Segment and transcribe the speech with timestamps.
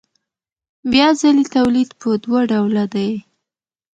[0.91, 3.11] بیا ځلي تولید په دوه ډوله دی